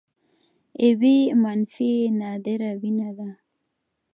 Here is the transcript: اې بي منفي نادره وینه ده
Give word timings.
اې 0.81 0.89
بي 0.99 1.15
منفي 1.41 1.91
نادره 2.19 2.71
وینه 2.81 3.09
ده 3.17 3.29